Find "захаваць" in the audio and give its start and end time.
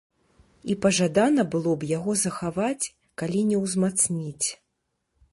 2.21-2.89